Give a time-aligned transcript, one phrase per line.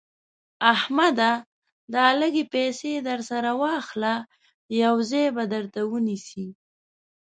[0.73, 1.31] احمده
[1.93, 4.15] دا لږ پيسې در سره واخله؛
[4.81, 6.47] يو ځای به درته ونيسي.